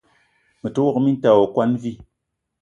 Me 0.61 0.69
te 0.73 0.79
wok 0.83 0.97
minta 1.01 1.27
ayi 1.31 1.41
okwuan 1.45 1.71
vi. 1.81 1.91